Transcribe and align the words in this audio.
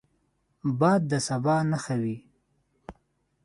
باد 0.79 1.01
د 1.11 1.13
سبا 1.27 1.55
نښه 1.69 1.95
وي 2.03 2.17